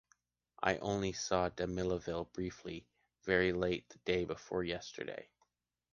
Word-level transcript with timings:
I 0.63 0.77
only 0.77 1.13
saw 1.13 1.51
Damilaville 1.51 2.33
briefly, 2.33 2.87
very 3.23 3.53
late 3.53 3.87
the 3.89 3.99
day 3.99 4.25
before 4.25 4.63
yesterday. 4.63 5.29